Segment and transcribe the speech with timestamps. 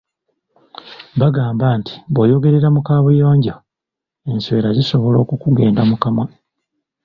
[1.19, 3.55] Bagamba nti bw’oyogerera mu kaabuyonjo,
[4.31, 6.25] enswera zisobola okukugenda mu kamwa.